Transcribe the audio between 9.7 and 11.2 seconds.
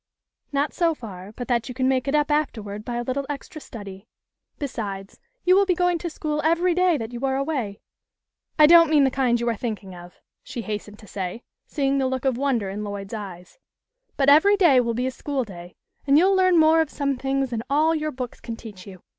of," she hastened to